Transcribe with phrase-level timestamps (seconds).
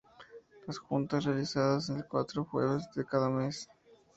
[0.65, 3.69] Las juntas son realizadas el cuarto Jueves de cada mes.